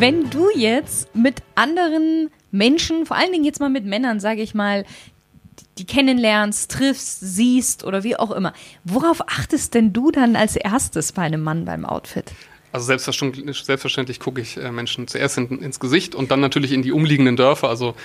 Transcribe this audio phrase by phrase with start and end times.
[0.00, 4.54] Wenn du jetzt mit anderen Menschen, vor allen Dingen jetzt mal mit Männern, sage ich
[4.54, 4.84] mal,
[5.76, 8.52] die kennenlernst, triffst, siehst oder wie auch immer,
[8.84, 12.26] worauf achtest denn du dann als erstes bei einem Mann beim Outfit?
[12.70, 16.82] Also selbstverständlich, selbstverständlich gucke ich äh, Menschen zuerst in, ins Gesicht und dann natürlich in
[16.82, 17.68] die umliegenden Dörfer.
[17.68, 17.96] Also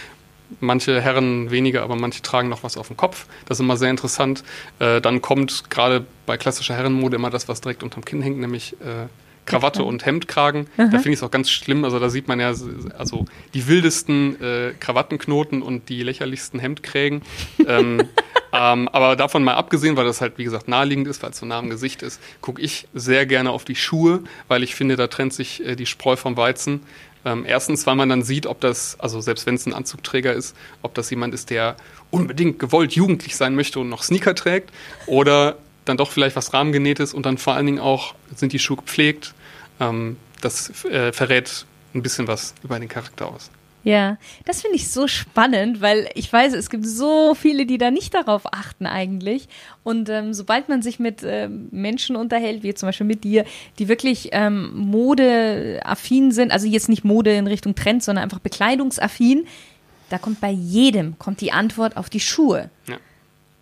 [0.62, 3.27] manche Herren weniger, aber manche tragen noch was auf dem Kopf.
[3.45, 4.44] Das ist immer sehr interessant.
[4.80, 8.73] Äh, dann kommt gerade bei klassischer Herrenmode immer das, was direkt unterm Kinn hängt, nämlich
[8.81, 9.05] äh,
[9.45, 10.67] Krawatte und Hemdkragen.
[10.77, 11.84] Da finde ich es auch ganz schlimm.
[11.84, 12.53] Also da sieht man ja
[12.97, 17.21] also die wildesten äh, Krawattenknoten und die lächerlichsten Hemdkrägen.
[17.67, 18.03] ähm,
[18.53, 21.45] ähm, aber davon mal abgesehen, weil das halt, wie gesagt, naheliegend ist, weil es so
[21.45, 25.07] nah am Gesicht ist, gucke ich sehr gerne auf die Schuhe, weil ich finde, da
[25.07, 26.81] trennt sich äh, die Spreu vom Weizen.
[27.25, 30.55] Ähm, erstens, weil man dann sieht, ob das, also selbst wenn es ein Anzugträger ist,
[30.81, 31.77] ob das jemand ist, der
[32.12, 34.71] unbedingt gewollt jugendlich sein möchte und noch Sneaker trägt
[35.05, 38.77] oder dann doch vielleicht was rahmengenähtes und dann vor allen Dingen auch sind die Schuhe
[38.77, 39.34] gepflegt.
[39.79, 43.49] Ähm, das äh, verrät ein bisschen was über den Charakter aus.
[43.85, 47.91] Ja, das finde ich so spannend, weil ich weiß, es gibt so viele, die da
[47.91, 49.49] nicht darauf achten eigentlich.
[49.84, 53.43] Und ähm, sobald man sich mit ähm, Menschen unterhält, wie zum Beispiel mit dir,
[53.79, 59.47] die wirklich ähm, modeaffin sind, also jetzt nicht Mode in Richtung Trend, sondern einfach bekleidungsaffin,
[60.09, 62.70] da kommt bei jedem kommt die Antwort auf die Schuhe.
[62.87, 62.97] Ja.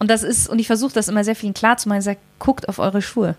[0.02, 2.18] Und das ist, und ich versuche das immer sehr vielen klar zu machen, ich sage,
[2.40, 3.36] guckt auf eure Schuhe.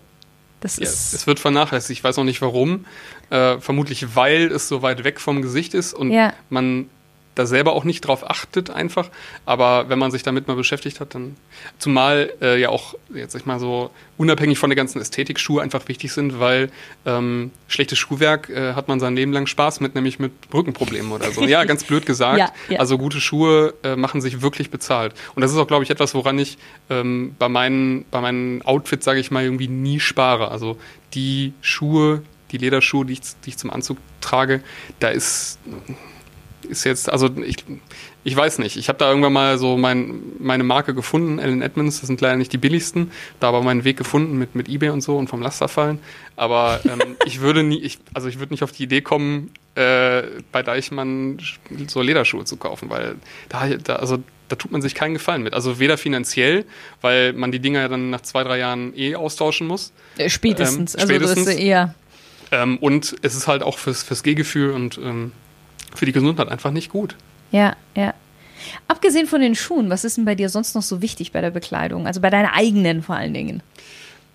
[0.61, 1.99] Das ja, ist es wird vernachlässigt.
[1.99, 2.85] Ich weiß auch nicht warum.
[3.29, 6.31] Äh, vermutlich, weil es so weit weg vom Gesicht ist und ja.
[6.49, 6.89] man
[7.35, 9.09] da selber auch nicht drauf achtet einfach.
[9.45, 11.35] Aber wenn man sich damit mal beschäftigt hat, dann
[11.79, 15.61] zumal äh, ja auch jetzt sag ich mal so unabhängig von der ganzen Ästhetik Schuhe
[15.61, 16.69] einfach wichtig sind, weil
[17.05, 21.31] ähm, schlechtes Schuhwerk äh, hat man sein Leben lang Spaß mit, nämlich mit Rückenproblemen oder
[21.31, 21.43] so.
[21.43, 22.37] Ja, ganz blöd gesagt.
[22.39, 22.79] ja, ja.
[22.79, 25.13] Also gute Schuhe äh, machen sich wirklich bezahlt.
[25.35, 26.57] Und das ist auch, glaube ich, etwas, woran ich
[26.89, 30.51] ähm, bei meinen bei meinen Outfits, sage ich mal, irgendwie nie spare.
[30.51, 30.77] Also
[31.13, 34.61] die Schuhe, die Lederschuhe, die ich, die ich zum Anzug trage,
[34.99, 35.59] da ist
[36.65, 37.57] ist jetzt, also ich,
[38.23, 38.77] ich weiß nicht.
[38.77, 41.99] Ich habe da irgendwann mal so mein, meine Marke gefunden, Allen Edmonds.
[41.99, 43.11] Das sind leider nicht die billigsten.
[43.39, 45.99] Da aber meinen Weg gefunden mit, mit eBay und so und vom Laster fallen.
[46.35, 50.23] Aber ähm, ich würde nie, ich, also ich würde nicht auf die Idee kommen, äh,
[50.51, 51.39] bei Deichmann
[51.87, 53.15] so Lederschuhe zu kaufen, weil
[53.49, 54.19] da, da, also
[54.49, 55.53] da tut man sich keinen Gefallen mit.
[55.53, 56.65] Also weder finanziell,
[57.01, 59.91] weil man die Dinger ja dann nach zwei, drei Jahren eh austauschen muss.
[60.17, 60.95] Äh, spätestens.
[60.95, 61.37] Ähm, spätestens.
[61.37, 61.95] Also das ist eher.
[62.51, 65.31] Ähm, und es ist halt auch fürs, fürs Gehgefühl und ähm,
[65.95, 67.15] für die Gesundheit einfach nicht gut.
[67.51, 68.13] Ja, ja.
[68.87, 71.51] Abgesehen von den Schuhen, was ist denn bei dir sonst noch so wichtig bei der
[71.51, 72.07] Bekleidung?
[72.07, 73.61] Also bei deiner eigenen vor allen Dingen?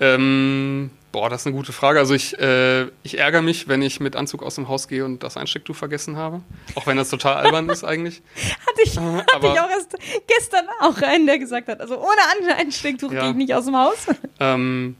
[0.01, 1.99] Ähm, boah, das ist eine gute Frage.
[1.99, 5.23] Also ich, äh, ich ärgere mich, wenn ich mit Anzug aus dem Haus gehe und
[5.23, 6.43] das Einstecktuch vergessen habe.
[6.75, 8.23] Auch wenn das total albern ist eigentlich.
[8.67, 13.13] Hatte ich, hatte ich auch erst gestern auch einen, der gesagt hat, also ohne Einstecktuch
[13.13, 13.23] ja.
[13.23, 14.07] gehe ich nicht aus dem Haus.
[14.41, 14.97] Ähm,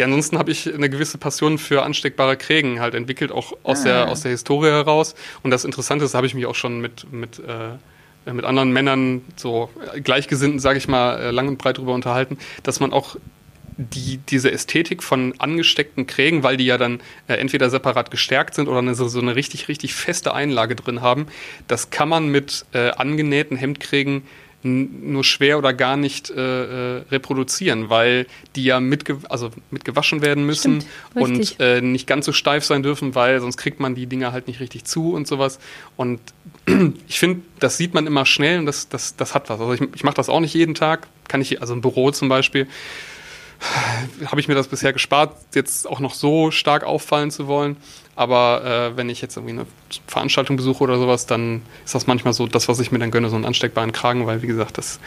[0.00, 3.84] ja, ansonsten habe ich eine gewisse Passion für ansteckbare Krägen halt entwickelt, auch aus, ah.
[3.84, 5.14] der, aus der Historie heraus.
[5.42, 9.20] Und das Interessante ist, habe ich mich auch schon mit, mit, äh, mit anderen Männern,
[9.36, 9.68] so
[10.02, 13.16] Gleichgesinnten, sage ich mal, äh, lang und breit darüber unterhalten, dass man auch
[13.76, 18.68] die, diese Ästhetik von angesteckten Krägen, weil die ja dann äh, entweder separat gestärkt sind
[18.68, 21.26] oder eine, so, so, eine richtig, richtig feste Einlage drin haben,
[21.68, 24.22] das kann man mit äh, angenähten Hemdkrägen
[24.62, 28.26] nur schwer oder gar nicht äh, äh, reproduzieren, weil
[28.56, 32.82] die ja mitge also mitgewaschen werden müssen Stimmt, und äh, nicht ganz so steif sein
[32.82, 35.58] dürfen, weil sonst kriegt man die Dinger halt nicht richtig zu und sowas.
[35.96, 36.20] Und
[37.08, 39.60] ich finde, das sieht man immer schnell und das, das, das hat was.
[39.60, 42.28] Also ich, ich mache das auch nicht jeden Tag, kann ich, also im Büro zum
[42.28, 42.68] Beispiel,
[44.26, 47.76] habe ich mir das bisher gespart, jetzt auch noch so stark auffallen zu wollen.
[48.20, 49.66] Aber äh, wenn ich jetzt irgendwie eine
[50.06, 53.30] Veranstaltung besuche oder sowas, dann ist das manchmal so das, was ich mir dann gönne,
[53.30, 55.00] so einen ansteckbaren Kragen, weil wie gesagt, das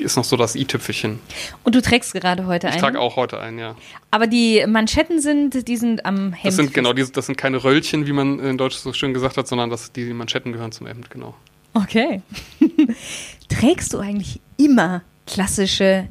[0.00, 1.20] ist noch so das i-Tüpfelchen.
[1.62, 2.74] Und du trägst gerade heute einen?
[2.74, 3.76] Ich trage auch heute einen, ja.
[4.10, 6.46] Aber die Manschetten sind, die sind am Hemd.
[6.46, 9.36] Das sind genau, die, das sind keine Röllchen, wie man in Deutsch so schön gesagt
[9.36, 11.36] hat, sondern das, die Manschetten gehören zum Hemd, genau.
[11.74, 12.22] Okay.
[13.48, 16.08] Trägst du eigentlich immer klassische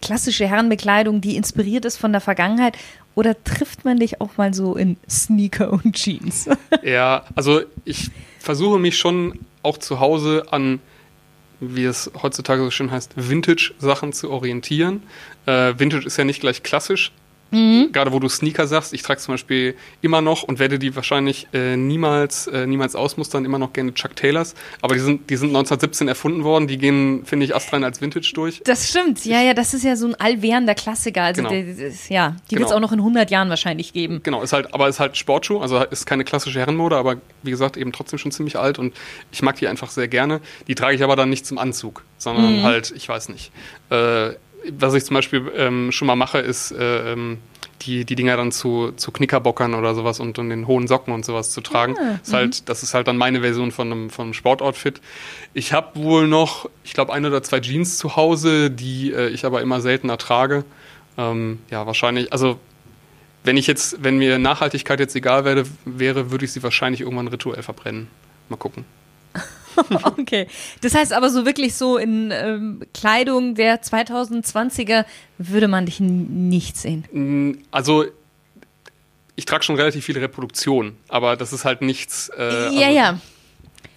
[0.00, 2.76] klassische Herrenbekleidung, die inspiriert ist von der Vergangenheit?
[3.14, 6.48] Oder trifft man dich auch mal so in Sneaker und Jeans?
[6.82, 10.80] Ja, also ich versuche mich schon auch zu Hause an,
[11.60, 15.02] wie es heutzutage so schön heißt, Vintage-Sachen zu orientieren.
[15.46, 17.12] Äh, Vintage ist ja nicht gleich klassisch,
[17.50, 17.92] Mhm.
[17.92, 21.46] Gerade wo du Sneaker sagst, ich trage zum Beispiel immer noch und werde die wahrscheinlich
[21.52, 24.54] äh, niemals, äh, niemals ausmustern, immer noch gerne Chuck Taylors.
[24.82, 28.32] Aber die sind, die sind 1917 erfunden worden, die gehen, finde ich, astrein als Vintage
[28.34, 28.62] durch.
[28.64, 31.22] Das stimmt, ja, ja, das ist ja so ein allwährender Klassiker.
[31.22, 31.54] Also genau.
[31.54, 32.60] die, die, ja, die genau.
[32.60, 34.20] wird es auch noch in 100 Jahren wahrscheinlich geben.
[34.22, 37.76] Genau, ist halt, aber ist halt Sportschuh, also ist keine klassische Herrenmode, aber wie gesagt,
[37.76, 38.94] eben trotzdem schon ziemlich alt und
[39.30, 40.40] ich mag die einfach sehr gerne.
[40.66, 42.62] Die trage ich aber dann nicht zum Anzug, sondern mhm.
[42.62, 43.52] halt, ich weiß nicht.
[43.90, 44.30] Äh,
[44.78, 47.38] was ich zum Beispiel ähm, schon mal mache, ist, äh, ähm,
[47.82, 51.24] die, die Dinger dann zu, zu Knickerbockern oder sowas und, und den hohen Socken und
[51.24, 51.96] sowas zu tragen.
[51.98, 52.64] Ah, ist halt, mhm.
[52.66, 55.00] das ist halt dann meine Version von einem, von einem Sportoutfit.
[55.54, 59.44] Ich habe wohl noch, ich glaube, ein oder zwei Jeans zu Hause, die äh, ich
[59.44, 60.64] aber immer seltener trage.
[61.18, 62.58] Ähm, ja, wahrscheinlich, also
[63.44, 67.28] wenn ich jetzt, wenn mir Nachhaltigkeit jetzt egal wäre, wäre, würde ich sie wahrscheinlich irgendwann
[67.28, 68.08] rituell verbrennen.
[68.48, 68.84] Mal gucken.
[70.18, 70.46] okay.
[70.80, 75.04] Das heißt aber so wirklich so in ähm, Kleidung der 2020er
[75.38, 77.04] würde man dich nicht sehen.
[77.12, 78.04] Mm, also
[79.34, 82.30] ich trage schon relativ viele Reproduktionen, aber das ist halt nichts.
[82.36, 83.20] Äh, ja, also, ja.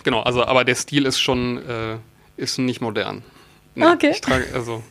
[0.03, 1.97] Genau, also aber der Stil ist schon äh,
[2.37, 3.23] ist nicht modern.
[3.75, 4.11] Nee, okay.
[4.11, 4.83] Ich trage also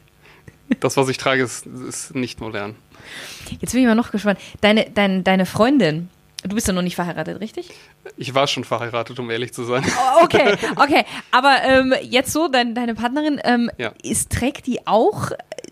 [0.80, 2.76] das, was ich trage, ist, ist nicht modern.
[3.60, 4.38] Jetzt bin ich mal noch gespannt.
[4.60, 6.10] Deine, deine, deine Freundin,
[6.44, 7.70] Du bist ja noch nicht verheiratet, richtig?
[8.16, 9.84] Ich war schon verheiratet, um ehrlich zu sein.
[9.84, 11.04] Oh, okay, okay.
[11.32, 13.92] Aber ähm, jetzt so, dein, deine Partnerin, ähm, ja.
[14.02, 15.30] ist, trägt die auch?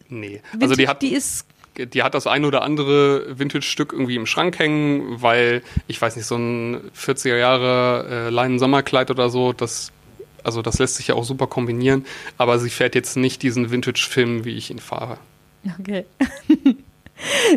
[0.08, 0.42] Nee.
[0.52, 1.46] Vintage, also die hat, die ist
[1.78, 6.24] die hat das ein oder andere Vintage-Stück irgendwie im Schrank hängen, weil, ich weiß nicht,
[6.24, 9.92] so ein 40er Jahre äh, Leinen-Sommerkleid oder so, das,
[10.42, 12.06] also das lässt sich ja auch super kombinieren,
[12.38, 15.18] aber sie fährt jetzt nicht diesen Vintage-Film, wie ich ihn fahre.
[15.78, 16.06] Okay.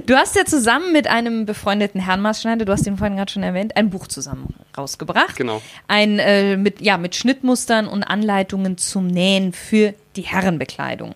[0.05, 3.75] Du hast ja zusammen mit einem befreundeten Herrenmaßschneider, du hast ihn vorhin gerade schon erwähnt,
[3.75, 5.35] ein Buch zusammen rausgebracht.
[5.35, 5.61] Genau.
[5.87, 11.15] Ein äh, mit, ja, mit Schnittmustern und Anleitungen zum Nähen für die Herrenbekleidung.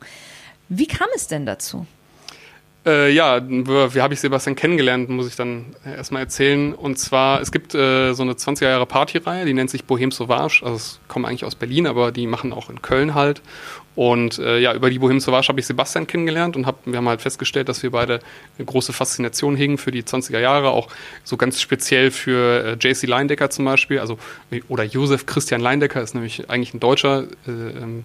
[0.70, 1.86] Wie kam es denn dazu?
[2.86, 6.74] Äh, ja, wie habe ich Sebastian kennengelernt, muss ich dann erstmal erzählen.
[6.74, 10.62] Und zwar, es gibt äh, so eine 20er Jahre Partyreihe, die nennt sich Bohem Sauvage.
[10.64, 13.42] Also es kommen eigentlich aus Berlin, aber die machen auch in Köln halt.
[13.96, 17.08] Und äh, ja, über die Bohem Sauvage habe ich Sebastian kennengelernt und hab, wir haben
[17.08, 18.20] halt festgestellt, dass wir beide
[18.58, 20.90] eine große Faszination hegen für die 20er Jahre, auch
[21.24, 24.18] so ganz speziell für äh, JC Leindecker zum Beispiel, also
[24.68, 28.04] oder Josef Christian Leindecker ist nämlich eigentlich ein Deutscher, äh, ähm,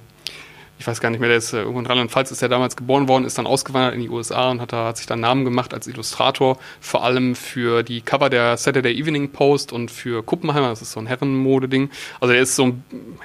[0.79, 3.09] ich weiß gar nicht mehr, der ist äh, irgendwo in Rheinland-Pfalz, ist er damals geboren
[3.09, 5.75] worden, ist dann ausgewandert in die USA und hat, da, hat sich dann Namen gemacht
[5.75, 10.83] als Illustrator, vor allem für die Cover der Saturday Evening Post und für Kuppenheimer, das
[10.83, 11.91] ist so ein Herrenmode-Ding.
[12.21, 12.67] Also er ist so,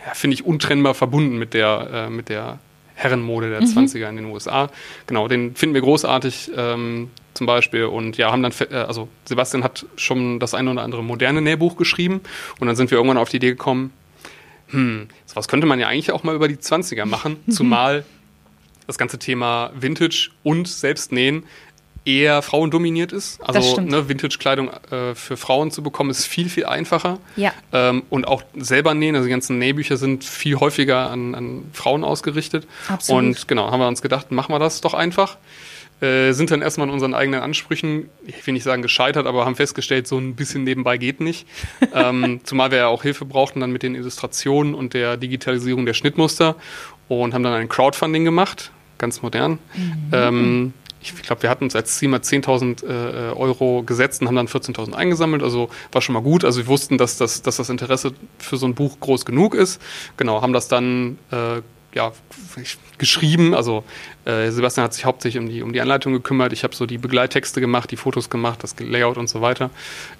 [0.06, 2.60] ja, finde ich, untrennbar verbunden mit der, äh, mit der
[2.96, 3.68] Herrenmode der mhm.
[3.68, 4.70] 20er in den USA.
[5.08, 7.86] Genau, den finden wir großartig ähm, zum Beispiel.
[7.86, 11.76] Und ja, haben dann, äh, also Sebastian hat schon das eine oder andere moderne Nähbuch
[11.76, 12.22] geschrieben
[12.60, 13.92] und dann sind wir irgendwann auf die Idee gekommen,
[14.74, 18.06] hm, sowas könnte man ja eigentlich auch mal über die 20er machen, zumal
[18.88, 21.44] das ganze Thema Vintage und Selbstnähen
[22.06, 23.40] eher frauendominiert ist.
[23.42, 27.20] Also ne, Vintage-Kleidung äh, für Frauen zu bekommen, ist viel, viel einfacher.
[27.36, 27.54] Ja.
[27.72, 32.04] Ähm, und auch selber nähen, also die ganzen Nähbücher sind viel häufiger an, an Frauen
[32.04, 32.68] ausgerichtet.
[32.90, 33.24] Absolut.
[33.24, 35.38] Und genau, haben wir uns gedacht, machen wir das doch einfach.
[36.04, 39.56] Äh, sind dann erstmal in unseren eigenen Ansprüchen, ich will nicht sagen gescheitert, aber haben
[39.56, 41.48] festgestellt, so ein bisschen nebenbei geht nicht.
[41.94, 45.94] ähm, zumal wir ja auch Hilfe brauchten dann mit den Illustrationen und der Digitalisierung der
[45.94, 46.58] Schnittmuster
[47.08, 49.60] und haben dann ein Crowdfunding gemacht, ganz modern.
[49.76, 50.10] Mhm.
[50.12, 54.36] Ähm, ich glaube, wir hatten uns als Ziel mal 10.000 äh, Euro gesetzt und haben
[54.36, 55.42] dann 14.000 eingesammelt.
[55.42, 56.44] Also war schon mal gut.
[56.44, 59.82] Also wir wussten, dass das, dass das Interesse für so ein Buch groß genug ist.
[60.18, 61.62] Genau, haben das dann äh,
[61.96, 62.12] ja,
[62.98, 63.54] geschrieben.
[63.54, 63.84] Also
[64.26, 66.54] äh, Sebastian hat sich hauptsächlich um die, um die Anleitung gekümmert.
[66.54, 69.70] Ich habe so die Begleittexte gemacht, die Fotos gemacht, das Layout und so weiter.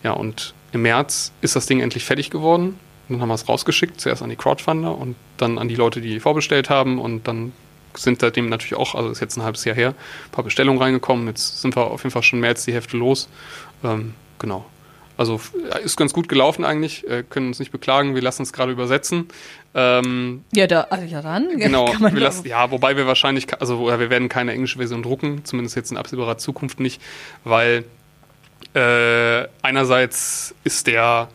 [0.04, 2.80] Ja, und im März ist das Ding endlich fertig geworden.
[3.10, 6.20] dann haben wir es rausgeschickt, zuerst an die Crowdfunder und dann an die Leute, die
[6.20, 7.00] vorbestellt haben.
[7.00, 7.54] Und dann
[7.96, 11.28] sind seitdem natürlich auch, also ist jetzt ein halbes Jahr her, ein paar Bestellungen reingekommen.
[11.28, 13.30] Jetzt sind wir auf jeden Fall schon mehr als die Hälfte los.
[13.84, 14.66] Ähm, genau.
[15.16, 15.40] Also
[15.84, 19.28] ist ganz gut gelaufen eigentlich, äh, können uns nicht beklagen, wir lassen es gerade übersetzen.
[19.76, 21.50] Ähm, ja, da, also ja dann.
[21.58, 25.76] Genau, wir lassen, ja, wobei wir wahrscheinlich, also wir werden keine englische Version drucken, zumindest
[25.76, 27.02] jetzt in absehbarer Zukunft nicht,
[27.44, 27.86] weil
[28.74, 31.28] äh, einerseits ist der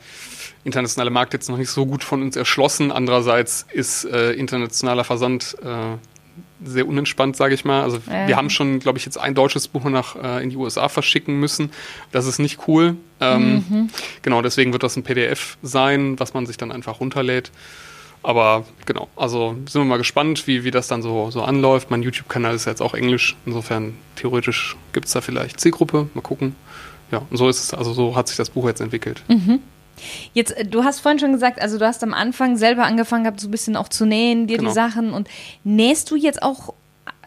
[0.64, 5.56] internationale Markt jetzt noch nicht so gut von uns erschlossen, andererseits ist äh, internationaler Versand
[5.62, 5.97] äh,
[6.65, 7.83] sehr unentspannt, sage ich mal.
[7.83, 8.29] Also ja.
[8.29, 11.38] wir haben schon, glaube ich, jetzt ein deutsches Buch nach äh, in die USA verschicken
[11.38, 11.71] müssen.
[12.12, 12.97] Das ist nicht cool.
[13.21, 13.91] Ähm, mhm.
[14.23, 17.50] Genau, deswegen wird das ein PDF sein, was man sich dann einfach runterlädt.
[18.23, 21.91] Aber genau, also sind wir mal gespannt, wie, wie das dann so, so anläuft.
[21.91, 23.37] Mein YouTube-Kanal ist jetzt auch Englisch.
[23.47, 26.09] Insofern theoretisch gibt es da vielleicht Zielgruppe.
[26.15, 26.57] Mal gucken.
[27.11, 29.23] Ja, und so ist es, also so hat sich das Buch jetzt entwickelt.
[29.29, 29.61] Mhm.
[30.33, 33.40] Jetzt, äh, du hast vorhin schon gesagt, also du hast am Anfang selber angefangen gehabt,
[33.40, 34.71] so ein bisschen auch zu nähen, dir genau.
[34.71, 35.12] die Sachen.
[35.12, 35.28] Und
[35.64, 36.75] nähst du jetzt auch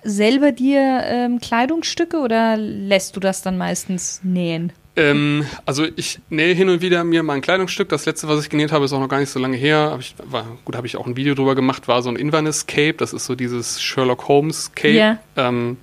[0.04, 4.74] selber dir ähm, Kleidungsstücke oder lässt du das dann meistens nähen?
[4.96, 7.90] Ähm, also ich nähe hin und wieder mir mal ein Kleidungsstück.
[7.90, 9.92] Das letzte, was ich genäht habe, ist auch noch gar nicht so lange her.
[9.92, 12.68] Hab ich, war, gut, habe ich auch ein Video drüber gemacht, war so ein Inverness
[12.68, 12.94] Cape.
[12.94, 14.94] Das ist so dieses Sherlock Holmes Cape.
[14.94, 15.20] Yeah.
[15.38, 15.78] Ähm,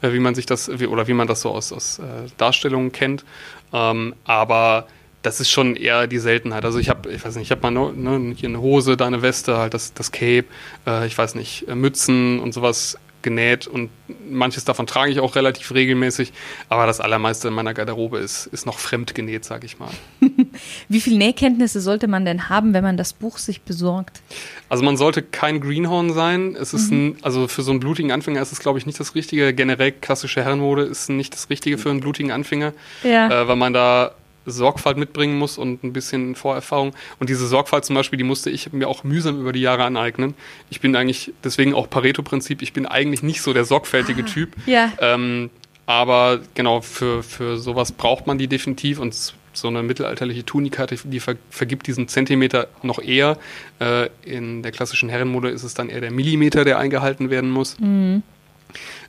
[0.00, 2.02] äh, wie man sich das, wie, oder wie man das so aus, aus äh,
[2.38, 3.24] Darstellungen kennt.
[3.72, 4.86] Ähm, aber
[5.24, 6.64] das ist schon eher die Seltenheit.
[6.64, 9.22] Also ich habe, ich weiß nicht, ich habe mal ne, hier eine Hose, da eine
[9.22, 10.44] Weste, halt das, das Cape,
[10.86, 13.88] äh, ich weiß nicht, äh, Mützen und sowas genäht und
[14.28, 16.34] manches davon trage ich auch relativ regelmäßig,
[16.68, 19.88] aber das allermeiste in meiner Garderobe ist, ist noch fremd genäht, sage ich mal.
[20.90, 24.20] Wie viel Nähkenntnisse sollte man denn haben, wenn man das Buch sich besorgt?
[24.68, 26.54] Also man sollte kein Greenhorn sein.
[26.54, 26.96] Es ist mhm.
[26.98, 29.54] ein, also für so einen blutigen Anfänger ist es, glaube ich, nicht das Richtige.
[29.54, 33.44] Generell klassische Herrenmode ist nicht das Richtige für einen blutigen Anfänger, ja.
[33.44, 34.14] äh, weil man da
[34.46, 36.94] Sorgfalt mitbringen muss und ein bisschen Vorerfahrung.
[37.18, 40.34] Und diese Sorgfalt zum Beispiel, die musste ich mir auch mühsam über die Jahre aneignen.
[40.70, 44.54] Ich bin eigentlich, deswegen auch Pareto-Prinzip, ich bin eigentlich nicht so der sorgfältige ah, Typ.
[44.66, 44.92] Ja.
[45.00, 45.50] Ähm,
[45.86, 51.20] aber genau, für, für sowas braucht man die definitiv und so eine mittelalterliche Tunika, die
[51.20, 53.38] ver vergibt diesen Zentimeter noch eher.
[53.80, 57.78] Äh, in der klassischen Herrenmode ist es dann eher der Millimeter, der eingehalten werden muss.
[57.78, 58.22] Mhm.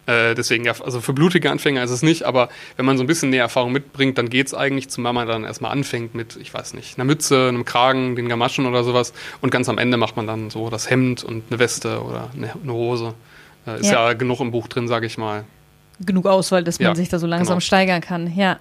[0.07, 3.07] Äh, deswegen, ja, also für blutige Anfänger ist es nicht, aber wenn man so ein
[3.07, 6.53] bisschen mehr Erfahrung mitbringt, dann geht es eigentlich, zumal man dann erstmal anfängt mit, ich
[6.53, 9.13] weiß nicht, einer Mütze, einem Kragen, den Gamaschen oder sowas.
[9.41, 12.53] Und ganz am Ende macht man dann so das Hemd und eine Weste oder eine,
[12.61, 13.13] eine Hose.
[13.65, 14.09] Äh, ist ja.
[14.09, 15.43] ja genug im Buch drin, sage ich mal.
[16.05, 17.61] Genug Auswahl, dass man ja, sich da so langsam genau.
[17.61, 18.59] steigern kann, ja.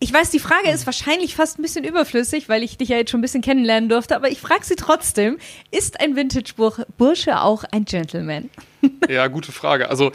[0.00, 3.10] Ich weiß, die Frage ist wahrscheinlich fast ein bisschen überflüssig, weil ich dich ja jetzt
[3.10, 5.38] schon ein bisschen kennenlernen durfte, aber ich frage sie trotzdem.
[5.72, 8.50] Ist ein Vintage-Bursche auch ein Gentleman?
[9.08, 9.90] Ja, gute Frage.
[9.90, 10.12] Also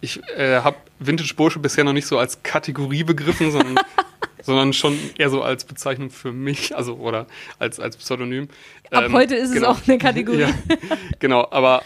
[0.00, 3.78] ich äh, habe Vintage-Bursche bisher noch nicht so als Kategorie begriffen, sondern,
[4.42, 7.28] sondern schon eher so als Bezeichnung für mich, also oder
[7.60, 8.48] als, als Pseudonym.
[8.90, 9.70] Ab ähm, heute ist genau.
[9.70, 10.40] es auch eine Kategorie.
[10.68, 11.84] Ja, genau, aber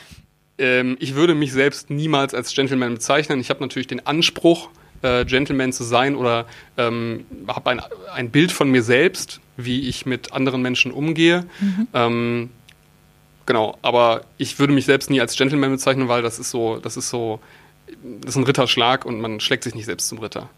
[0.56, 3.38] ähm, ich würde mich selbst niemals als Gentleman bezeichnen.
[3.38, 4.70] Ich habe natürlich den Anspruch,
[5.02, 7.80] äh, Gentleman zu sein oder ähm, habe ein,
[8.12, 11.44] ein Bild von mir selbst, wie ich mit anderen Menschen umgehe.
[11.60, 11.88] Mhm.
[11.94, 12.50] Ähm,
[13.46, 16.96] genau, aber ich würde mich selbst nie als Gentleman bezeichnen, weil das ist so, das
[16.96, 17.40] ist so,
[18.20, 20.48] das ist ein Ritterschlag und man schlägt sich nicht selbst zum Ritter.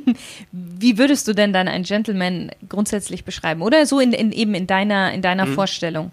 [0.52, 3.62] Wie würdest du denn dann ein Gentleman grundsätzlich beschreiben?
[3.62, 5.54] Oder so in, in eben in deiner, in deiner mhm.
[5.54, 6.12] Vorstellung?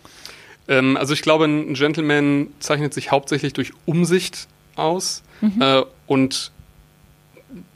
[0.67, 5.61] Ähm, also ich glaube, ein Gentleman zeichnet sich hauptsächlich durch Umsicht aus mhm.
[5.61, 6.51] äh, und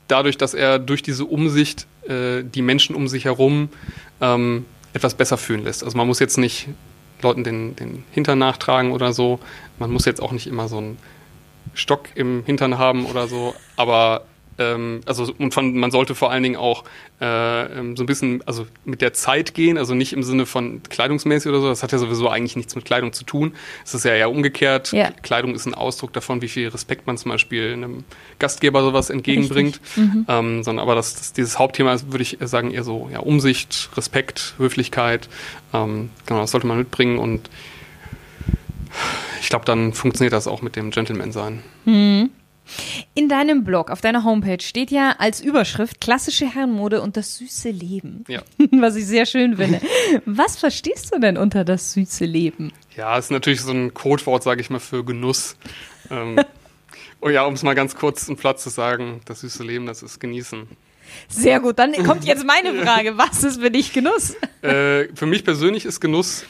[0.08, 3.68] dadurch, dass er durch diese Umsicht äh, die Menschen um sich herum
[4.20, 5.84] ähm, etwas besser fühlen lässt.
[5.84, 6.68] Also man muss jetzt nicht
[7.22, 9.38] Leuten den, den Hintern nachtragen oder so.
[9.78, 10.98] Man muss jetzt auch nicht immer so einen
[11.74, 13.54] Stock im Hintern haben oder so.
[13.76, 14.24] Aber
[14.58, 16.84] ähm, also und von, man sollte vor allen Dingen auch
[17.20, 20.82] äh, ähm, so ein bisschen also mit der Zeit gehen, also nicht im Sinne von
[20.82, 23.52] kleidungsmäßig oder so, das hat ja sowieso eigentlich nichts mit Kleidung zu tun.
[23.84, 24.92] Es ist ja eher umgekehrt.
[24.92, 25.10] Ja.
[25.22, 28.04] Kleidung ist ein Ausdruck davon, wie viel Respekt man zum Beispiel einem
[28.38, 29.80] Gastgeber sowas entgegenbringt.
[29.96, 30.26] Mhm.
[30.28, 33.90] Ähm, sondern aber das, das, dieses Hauptthema ist, würde ich sagen, eher so ja, Umsicht,
[33.96, 35.28] Respekt, Höflichkeit.
[35.72, 37.50] Ähm, genau, das sollte man mitbringen und
[39.40, 41.62] ich glaube, dann funktioniert das auch mit dem Gentleman sein.
[41.84, 42.30] Mhm.
[43.14, 47.70] In deinem Blog, auf deiner Homepage steht ja als Überschrift klassische Herrenmode und das süße
[47.70, 48.24] Leben.
[48.28, 48.42] Ja.
[48.72, 49.80] Was ich sehr schön finde.
[50.24, 52.72] Was verstehst du denn unter das süße Leben?
[52.96, 55.56] Ja, ist natürlich so ein Codewort, sage ich mal, für Genuss.
[56.10, 56.40] ähm,
[57.20, 60.02] oh ja, um es mal ganz kurz und platt zu sagen, das süße Leben, das
[60.02, 60.66] ist genießen.
[61.28, 63.16] Sehr gut, dann kommt jetzt meine Frage.
[63.16, 64.36] Was ist für dich Genuss?
[64.62, 66.44] Äh, für mich persönlich ist Genuss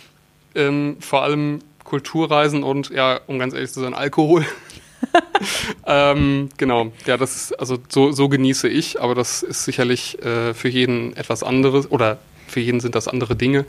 [0.54, 4.44] ähm, vor allem Kulturreisen und, ja, um ganz ehrlich zu sein, Alkohol.
[5.86, 10.54] ähm, genau, ja, das ist, also so, so genieße ich, aber das ist sicherlich äh,
[10.54, 13.64] für jeden etwas anderes oder für jeden sind das andere Dinge.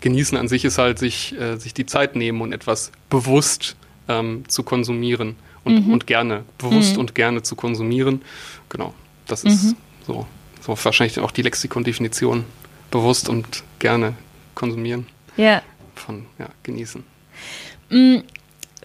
[0.00, 3.76] Genießen an sich ist halt, sich, äh, sich die Zeit nehmen und etwas bewusst
[4.08, 5.92] ähm, zu konsumieren und, mhm.
[5.92, 7.00] und gerne, bewusst mhm.
[7.00, 8.22] und gerne zu konsumieren.
[8.68, 8.94] Genau,
[9.26, 9.76] das ist mhm.
[10.06, 10.26] so,
[10.60, 12.44] so wahrscheinlich auch die Lexikon-Definition.
[12.90, 14.14] Bewusst und gerne
[14.54, 15.06] konsumieren.
[15.36, 15.62] Ja.
[15.94, 17.02] Von, ja, genießen.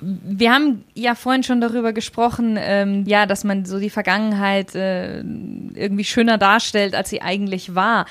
[0.02, 5.20] Wir haben ja vorhin schon darüber gesprochen, ähm, ja, dass man so die Vergangenheit äh,
[5.20, 8.06] irgendwie schöner darstellt, als sie eigentlich war.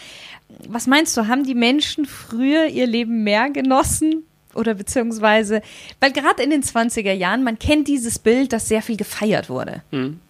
[0.69, 4.25] Was meinst du, haben die Menschen früher ihr Leben mehr genossen?
[4.55, 5.63] Oder beziehungsweise,
[6.01, 9.83] weil gerade in den 20er Jahren, man kennt dieses Bild, dass sehr viel gefeiert wurde.
[9.91, 10.21] Mhm.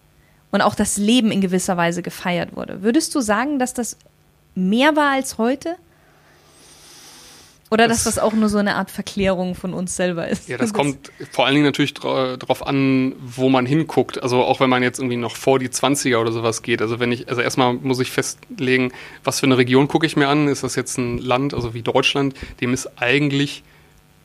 [0.51, 2.83] Und auch das Leben in gewisser Weise gefeiert wurde.
[2.83, 3.97] Würdest du sagen, dass das
[4.53, 5.77] mehr war als heute?
[7.71, 10.49] Oder dass das, das auch nur so eine Art Verklärung von uns selber ist.
[10.49, 14.21] Ja, das kommt vor allen Dingen natürlich darauf an, wo man hinguckt.
[14.21, 16.81] Also auch wenn man jetzt irgendwie noch vor die 20er oder sowas geht.
[16.81, 18.91] Also wenn ich, also erstmal muss ich festlegen,
[19.23, 20.49] was für eine Region gucke ich mir an.
[20.49, 23.63] Ist das jetzt ein Land, also wie Deutschland, dem es eigentlich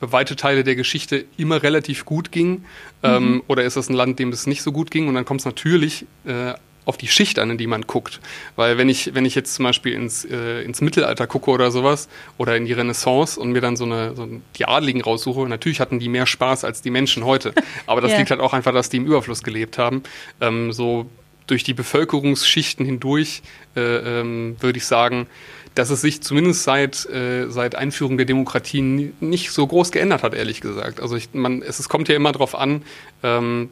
[0.00, 2.64] bei weite Teile der Geschichte immer relativ gut ging?
[3.04, 3.42] Ähm, mhm.
[3.46, 5.06] Oder ist das ein Land, dem es nicht so gut ging?
[5.06, 6.54] Und dann kommt es natürlich äh,
[6.86, 8.20] auf die Schicht an, in die man guckt.
[8.54, 12.08] Weil wenn ich, wenn ich jetzt zum Beispiel ins, äh, ins Mittelalter gucke oder sowas
[12.38, 14.26] oder in die Renaissance und mir dann so eine so
[14.56, 17.52] die Adligen raussuche, natürlich hatten die mehr Spaß als die Menschen heute.
[17.86, 18.20] Aber das yeah.
[18.20, 20.04] liegt halt auch einfach, dass die im Überfluss gelebt haben.
[20.40, 21.10] Ähm, so
[21.46, 23.42] durch die Bevölkerungsschichten hindurch,
[23.76, 25.26] äh, ähm, würde ich sagen,
[25.74, 30.34] dass es sich zumindest seit, äh, seit Einführung der Demokratie nicht so groß geändert hat,
[30.34, 31.00] ehrlich gesagt.
[31.00, 32.82] Also ich, man, es, es kommt ja immer darauf an,
[33.22, 33.70] ähm,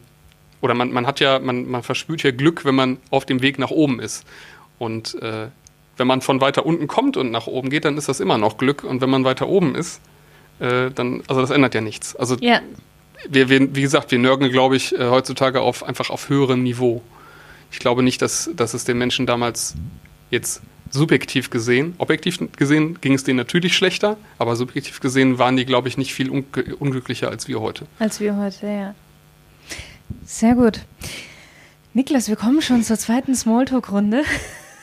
[0.64, 3.58] oder man, man hat ja, man, man verspürt ja Glück, wenn man auf dem Weg
[3.58, 4.24] nach oben ist.
[4.78, 5.48] Und äh,
[5.98, 8.56] wenn man von weiter unten kommt und nach oben geht, dann ist das immer noch
[8.56, 8.82] Glück.
[8.82, 10.00] Und wenn man weiter oben ist,
[10.60, 12.16] äh, dann, also das ändert ja nichts.
[12.16, 12.62] Also ja.
[13.28, 17.02] wir, wir, wie gesagt, wir nörgeln, glaube ich, äh, heutzutage auf einfach auf höherem Niveau.
[17.70, 19.74] Ich glaube nicht, dass, dass es den Menschen damals
[20.30, 25.66] jetzt subjektiv gesehen, objektiv gesehen ging es denen natürlich schlechter, aber subjektiv gesehen waren die,
[25.66, 27.86] glaube ich, nicht viel unglücklicher als wir heute.
[27.98, 28.94] Als wir heute, ja.
[30.24, 30.80] Sehr gut.
[31.92, 34.24] Niklas, wir kommen schon zur zweiten Smalltalk-Runde.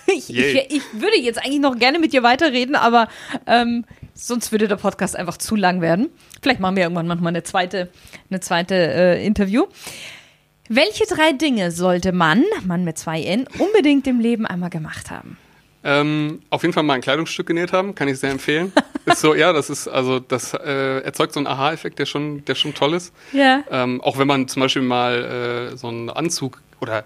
[0.08, 3.08] Ich, ich, ich, würde jetzt eigentlich noch gerne mit dir weiterreden, aber
[3.46, 6.10] ähm, sonst würde der Podcast einfach zu lang werden.
[6.42, 7.90] Vielleicht machen wir irgendwann manchmal eine zweite,
[8.30, 9.68] eine zweite äh, Interview.
[10.68, 15.38] Welche drei Dinge sollte man, Mann mit zwei N, unbedingt im Leben einmal gemacht haben?
[15.84, 18.74] Ähm, auf jeden Fall mal ein Kleidungsstück genäht haben, kann ich sehr empfehlen.
[19.06, 22.56] ist so, ja, das ist, also das äh, erzeugt so einen Aha-Effekt, der schon, der
[22.56, 23.14] schon toll ist.
[23.32, 23.64] Ja.
[23.70, 27.04] Ähm, auch wenn man zum Beispiel mal äh, so einen Anzug oder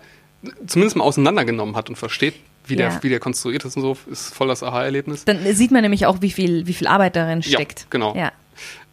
[0.67, 2.35] zumindest mal auseinandergenommen hat und versteht,
[2.67, 2.89] wie, ja.
[2.89, 5.25] der, wie der konstruiert ist und so, ist voll das Aha-Erlebnis.
[5.25, 7.81] Dann sieht man nämlich auch, wie viel, wie viel Arbeit darin steckt.
[7.81, 8.15] Ja, genau.
[8.15, 8.31] Ja.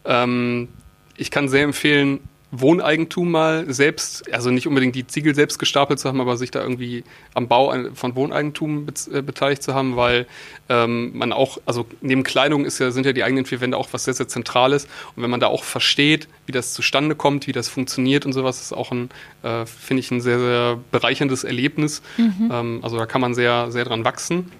[0.05, 0.69] Ähm,
[1.17, 2.19] ich kann sehr empfehlen,
[2.55, 6.61] Wohneigentum mal selbst, also nicht unbedingt die Ziegel selbst gestapelt zu haben, aber sich da
[6.61, 10.27] irgendwie am Bau von Wohneigentum äh, beteiligt zu haben, weil
[10.69, 13.89] ähm, man auch, also neben Kleidung ist ja, sind ja die eigenen vier Wände auch
[13.91, 14.85] was sehr, sehr Zentrales.
[15.15, 18.61] Und wenn man da auch versteht, wie das zustande kommt, wie das funktioniert und sowas,
[18.61, 19.09] ist auch ein,
[19.41, 22.03] äh, finde ich, ein sehr, sehr bereicherndes Erlebnis.
[22.17, 22.49] Mhm.
[22.51, 24.51] Ähm, also da kann man sehr, sehr dran wachsen.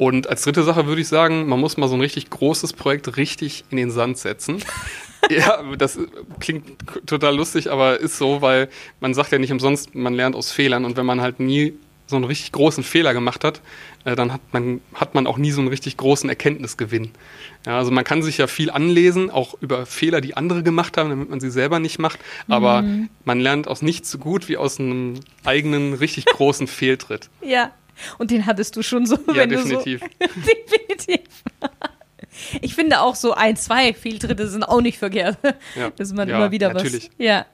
[0.00, 3.18] Und als dritte Sache würde ich sagen, man muss mal so ein richtig großes Projekt
[3.18, 4.64] richtig in den Sand setzen.
[5.30, 5.98] ja, das
[6.38, 6.64] klingt
[7.04, 10.86] total lustig, aber ist so, weil man sagt ja nicht umsonst, man lernt aus Fehlern
[10.86, 11.74] und wenn man halt nie
[12.06, 13.60] so einen richtig großen Fehler gemacht hat,
[14.06, 17.10] äh, dann hat man, hat man auch nie so einen richtig großen Erkenntnisgewinn.
[17.66, 21.10] Ja, also man kann sich ja viel anlesen, auch über Fehler, die andere gemacht haben,
[21.10, 23.10] damit man sie selber nicht macht, aber mhm.
[23.26, 27.28] man lernt aus nichts so gut wie aus einem eigenen, richtig großen Fehltritt.
[27.42, 27.72] Ja,
[28.18, 29.18] und den hattest du schon so.
[29.34, 30.00] Ja, definitiv.
[30.00, 31.20] So, definitiv.
[32.60, 35.38] Ich finde auch so ein, zwei Fehltritte sind auch nicht verkehrt.
[35.76, 35.90] Ja.
[35.96, 37.04] Dass man ja, immer wieder natürlich.
[37.04, 37.10] was.
[37.18, 37.46] Ja.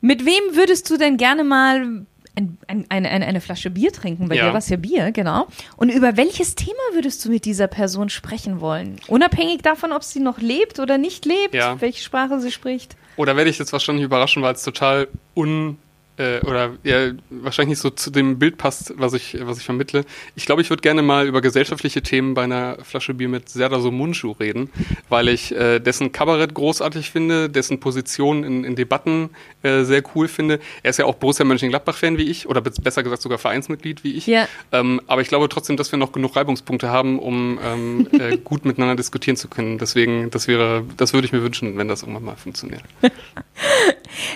[0.00, 2.04] Mit wem würdest du denn gerne mal
[2.36, 4.28] ein, ein, eine, eine, Flasche Bier trinken?
[4.28, 4.46] Bei ja.
[4.46, 5.46] dir war es ja Bier, genau.
[5.76, 8.96] Und über welches Thema würdest du mit dieser Person sprechen wollen?
[9.08, 11.80] Unabhängig davon, ob sie noch lebt oder nicht lebt, ja.
[11.80, 12.96] welche Sprache sie spricht.
[13.16, 15.76] Oder werde ich jetzt wahrscheinlich überraschen, weil es total un
[16.20, 20.04] äh, oder ja, wahrscheinlich nicht so zu dem Bild passt, was ich, was ich vermittle.
[20.34, 23.80] Ich glaube, ich würde gerne mal über gesellschaftliche Themen bei einer Flasche Bier mit Serdar
[23.80, 24.70] Somuncu reden,
[25.08, 29.30] weil ich äh, dessen Kabarett großartig finde, dessen Position in, in Debatten
[29.62, 30.60] äh, sehr cool finde.
[30.82, 34.26] Er ist ja auch Borussia Mönchengladbach-Fan wie ich, oder besser gesagt sogar Vereinsmitglied wie ich.
[34.26, 34.46] Ja.
[34.72, 38.66] Ähm, aber ich glaube trotzdem, dass wir noch genug Reibungspunkte haben, um ähm, äh, gut
[38.66, 39.78] miteinander diskutieren zu können.
[39.78, 42.82] Deswegen, das wäre, das würde ich mir wünschen, wenn das irgendwann mal funktioniert.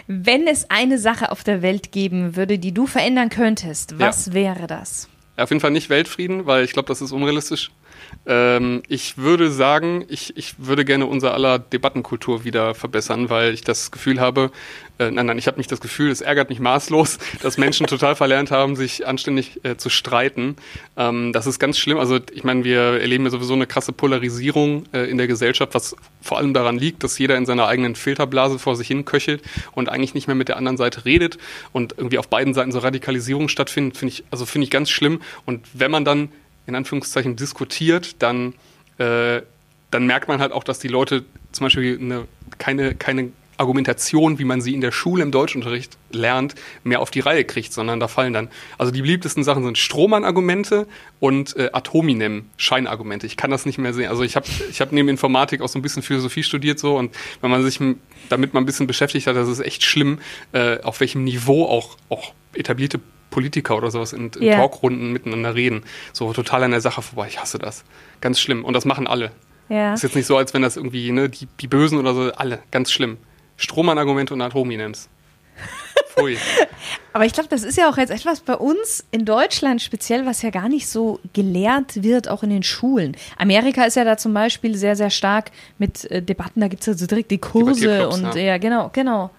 [0.06, 4.34] wenn es eine Sache auf der Welt geben würde, die du verändern könntest, was ja.
[4.34, 5.08] wäre das?
[5.36, 7.70] Auf jeden Fall nicht Weltfrieden, weil ich glaube, das ist unrealistisch.
[8.26, 13.62] Ähm, ich würde sagen, ich, ich würde gerne unser aller Debattenkultur wieder verbessern, weil ich
[13.62, 14.50] das Gefühl habe,
[14.98, 18.14] äh, nein, nein, ich habe nicht das Gefühl, es ärgert mich maßlos, dass Menschen total
[18.14, 20.56] verlernt haben, sich anständig äh, zu streiten.
[20.96, 21.98] Ähm, das ist ganz schlimm.
[21.98, 25.96] Also ich meine, wir erleben ja sowieso eine krasse Polarisierung äh, in der Gesellschaft, was
[26.22, 29.88] vor allem daran liegt, dass jeder in seiner eigenen Filterblase vor sich hin köchelt und
[29.88, 31.38] eigentlich nicht mehr mit der anderen Seite redet
[31.72, 35.20] und irgendwie auf beiden Seiten so Radikalisierung stattfindet, finde ich, also finde ich ganz schlimm.
[35.44, 36.30] Und wenn man dann
[36.66, 38.54] in Anführungszeichen diskutiert, dann,
[38.98, 39.42] äh,
[39.90, 42.26] dann merkt man halt auch, dass die Leute zum Beispiel eine,
[42.58, 47.20] keine, keine Argumentation, wie man sie in der Schule im Deutschunterricht lernt, mehr auf die
[47.20, 48.48] Reihe kriegt, sondern da fallen dann,
[48.78, 50.86] also die beliebtesten Sachen sind Strohmann-Argumente
[51.20, 53.26] und äh, Atominem-Scheinargumente.
[53.26, 54.08] Ich kann das nicht mehr sehen.
[54.08, 57.14] Also ich habe ich hab neben Informatik auch so ein bisschen Philosophie studiert so und
[57.40, 57.78] wenn man sich
[58.28, 60.18] damit mal ein bisschen beschäftigt hat, das ist echt schlimm,
[60.52, 63.00] äh, auf welchem Niveau auch, auch etablierte
[63.34, 64.56] Politiker oder sowas in, in yeah.
[64.56, 65.82] Talkrunden miteinander reden.
[66.12, 67.26] So total an der Sache vorbei.
[67.28, 67.84] Ich hasse das.
[68.20, 68.64] Ganz schlimm.
[68.64, 69.32] Und das machen alle.
[69.68, 69.94] Ja.
[69.94, 72.60] Ist jetzt nicht so, als wenn das irgendwie, ne, die, die Bösen oder so, alle.
[72.70, 73.16] Ganz schlimm.
[73.56, 75.08] Strohmann-Argumente und Ad-Hominems.
[76.14, 76.38] Pfui.
[77.12, 80.42] Aber ich glaube, das ist ja auch jetzt etwas bei uns in Deutschland speziell, was
[80.42, 83.16] ja gar nicht so gelehrt wird, auch in den Schulen.
[83.36, 86.86] Amerika ist ja da zum Beispiel sehr, sehr stark mit äh, Debatten, da gibt es
[86.86, 88.40] ja so direkt die Kurse und ja.
[88.40, 89.30] ja, genau, genau.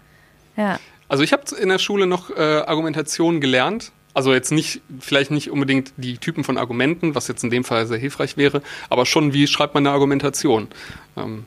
[0.58, 0.80] Ja.
[1.08, 3.92] Also ich habe in der Schule noch äh, Argumentation gelernt.
[4.14, 7.86] Also jetzt nicht, vielleicht nicht unbedingt die Typen von Argumenten, was jetzt in dem Fall
[7.86, 10.70] sehr hilfreich wäre, aber schon, wie schreibt man eine Argumentation?
[11.18, 11.44] Ähm,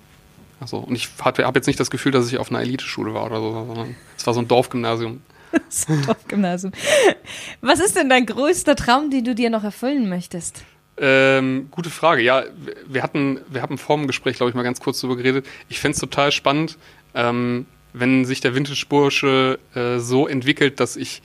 [0.60, 3.40] also, und ich habe jetzt nicht das Gefühl, dass ich auf einer Eliteschule war oder
[3.40, 5.22] so, sondern es war so ein Dorfgymnasium.
[5.52, 6.72] das Top-Gymnasium.
[7.60, 10.62] Was ist denn dein größter Traum, den du dir noch erfüllen möchtest?
[10.98, 12.22] Ähm, gute Frage.
[12.22, 12.44] Ja,
[12.86, 15.46] wir hatten, wir haben vor dem Gespräch, glaube ich, mal ganz kurz darüber geredet.
[15.68, 16.76] Ich fände es total spannend,
[17.14, 21.22] ähm, wenn sich der Vintage-Bursche äh, so entwickelt, dass ich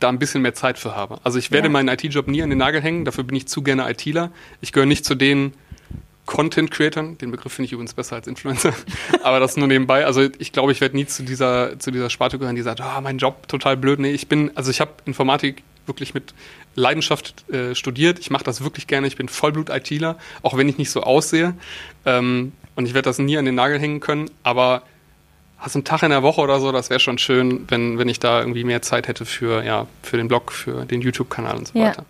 [0.00, 1.18] da ein bisschen mehr Zeit für habe.
[1.24, 1.72] Also ich werde ja.
[1.72, 4.30] meinen IT-Job nie an den Nagel hängen, dafür bin ich zu gerne ITler.
[4.60, 5.54] Ich gehöre nicht zu den
[6.26, 8.72] Content-Creatern, den Begriff finde ich übrigens besser als Influencer,
[9.22, 10.06] aber das nur nebenbei.
[10.06, 13.00] Also ich glaube, ich werde nie zu dieser, zu dieser Sparte gehören, die sagt, oh,
[13.02, 13.98] mein Job total blöd.
[13.98, 16.34] Nee, ich bin, also ich habe Informatik wirklich mit
[16.74, 18.18] Leidenschaft äh, studiert.
[18.18, 19.06] Ich mache das wirklich gerne.
[19.06, 21.54] Ich bin Vollblut-ITler, auch wenn ich nicht so aussehe.
[22.06, 24.30] Ähm, und ich werde das nie an den Nagel hängen können.
[24.42, 24.82] Aber
[25.64, 28.20] hast einen Tag in der Woche oder so, das wäre schon schön, wenn, wenn ich
[28.20, 31.78] da irgendwie mehr Zeit hätte für, ja, für den Blog, für den YouTube-Kanal und so
[31.78, 31.86] ja.
[31.86, 32.04] weiter.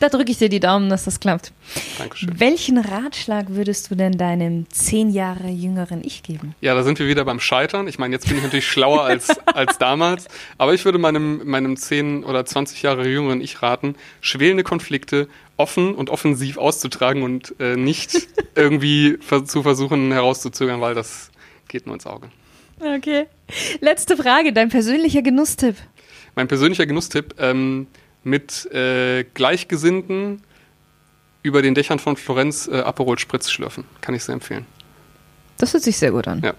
[0.00, 1.52] Da drücke ich dir die Daumen, dass das klappt.
[1.98, 2.40] Dankeschön.
[2.40, 6.54] Welchen Ratschlag würdest du denn deinem zehn Jahre jüngeren Ich geben?
[6.62, 7.86] Ja, da sind wir wieder beim Scheitern.
[7.86, 10.26] Ich meine, jetzt bin ich natürlich schlauer als, als damals.
[10.56, 15.94] Aber ich würde meinem, meinem zehn oder 20 Jahre jüngeren Ich raten, schwelende Konflikte offen
[15.94, 21.30] und offensiv auszutragen und äh, nicht irgendwie zu versuchen herauszuzögern, weil das
[21.68, 22.30] geht nur ins Auge.
[22.80, 23.26] Okay.
[23.80, 25.76] Letzte Frage, dein persönlicher Genusstipp.
[26.34, 27.86] Mein persönlicher Genusstipp, ähm,
[28.22, 30.42] mit äh, Gleichgesinnten
[31.42, 33.84] über den Dächern von Florenz äh, Aperol Spritz schlürfen.
[34.00, 34.66] Kann ich sehr empfehlen.
[35.58, 36.40] Das hört sich sehr gut an.
[36.42, 36.54] Ja.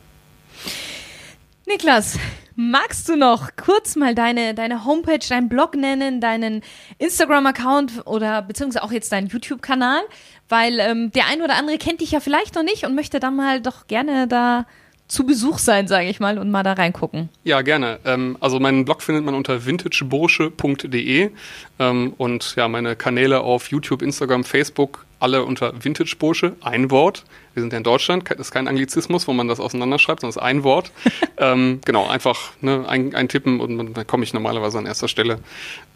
[1.67, 2.17] Niklas,
[2.55, 6.61] magst du noch kurz mal deine, deine Homepage, deinen Blog nennen, deinen
[6.97, 10.01] Instagram-Account oder beziehungsweise auch jetzt deinen YouTube-Kanal?
[10.49, 13.35] Weil ähm, der ein oder andere kennt dich ja vielleicht noch nicht und möchte dann
[13.35, 14.65] mal doch gerne da
[15.11, 17.27] zu Besuch sein, sage ich mal, und mal da reingucken.
[17.43, 17.99] Ja, gerne.
[18.05, 21.31] Ähm, also meinen Blog findet man unter vintagebursche.de
[21.79, 27.25] ähm, und ja, meine Kanäle auf YouTube, Instagram, Facebook, alle unter Vintagebursche, ein Wort.
[27.53, 30.37] Wir sind ja in Deutschland, das ist kein Anglizismus, wo man das auseinanderschreibt, sondern es
[30.37, 30.93] ist ein Wort.
[31.37, 35.39] ähm, genau, einfach ne, ein, eintippen und dann komme ich normalerweise an erster Stelle.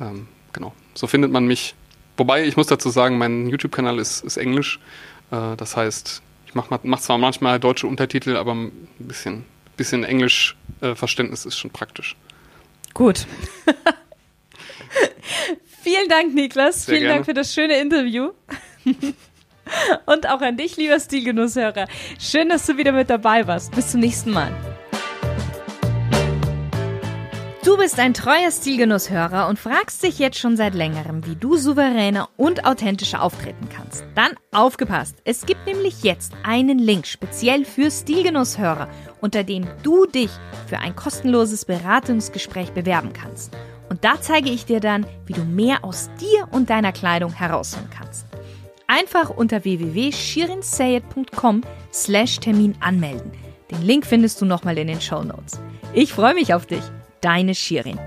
[0.02, 1.74] Ähm, genau, so findet man mich.
[2.18, 4.82] Wobei, ich muss dazu sagen, mein YouTube-Kanal ist, ist Englisch.
[5.32, 6.22] Äh, das heißt,
[6.56, 9.46] mache mach zwar manchmal deutsche Untertitel, aber ein bisschen,
[9.78, 12.16] bisschen Englischverständnis äh, ist schon praktisch.
[12.94, 13.28] Gut.
[15.84, 16.86] Vielen Dank, Niklas.
[16.86, 17.16] Sehr Vielen gerne.
[17.16, 18.32] Dank für das schöne Interview.
[20.06, 21.88] Und auch an dich, lieber Stilgenusshörer.
[22.20, 23.76] Schön, dass du wieder mit dabei warst.
[23.76, 24.52] Bis zum nächsten Mal.
[27.66, 32.30] Du bist ein treuer Stilgenusshörer und fragst dich jetzt schon seit längerem, wie du souveräner
[32.38, 34.06] und authentischer auftreten kannst.
[34.14, 35.16] Dann aufgepasst!
[35.24, 38.88] Es gibt nämlich jetzt einen Link speziell für Stilgenusshörer,
[39.20, 40.30] unter dem du dich
[40.68, 43.52] für ein kostenloses Beratungsgespräch bewerben kannst.
[43.90, 47.90] Und da zeige ich dir dann, wie du mehr aus dir und deiner Kleidung herausholen
[47.90, 48.28] kannst.
[48.86, 53.32] Einfach unter www.shirinsayed.com slash Termin anmelden.
[53.72, 55.60] Den Link findest du nochmal in den Show Notes.
[55.94, 56.84] Ich freue mich auf dich
[57.26, 58.00] deine Schirin.